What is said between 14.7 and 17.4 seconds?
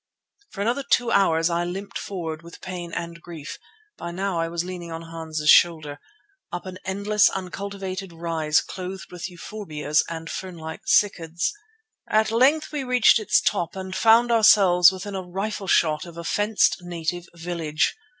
within a rifle shot of a fenced native